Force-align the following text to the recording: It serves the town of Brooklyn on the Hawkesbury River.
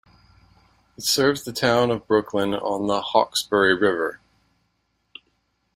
It 0.97 1.03
serves 1.03 1.43
the 1.43 1.53
town 1.53 1.91
of 1.91 2.07
Brooklyn 2.07 2.55
on 2.55 2.87
the 2.87 3.03
Hawkesbury 3.03 3.75
River. 3.77 4.19